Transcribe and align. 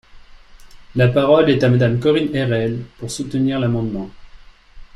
La 0.95 1.09
parole 1.09 1.51
est 1.51 1.63
à 1.63 1.69
Madame 1.69 1.99
Corinne 1.99 2.35
Erhel, 2.35 2.79
pour 2.97 3.11
soutenir 3.11 3.59
l’amendement. 3.59 4.09